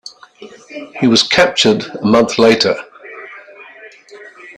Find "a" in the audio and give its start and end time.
1.95-2.03